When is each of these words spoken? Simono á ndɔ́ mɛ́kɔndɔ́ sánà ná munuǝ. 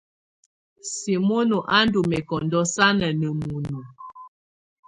Simono 0.93 1.57
á 1.77 1.77
ndɔ́ 1.87 2.03
mɛ́kɔndɔ́ 2.09 2.63
sánà 2.73 3.07
ná 3.19 3.29
munuǝ. 3.39 3.81